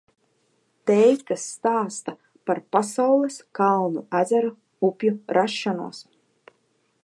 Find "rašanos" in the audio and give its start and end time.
5.39-6.05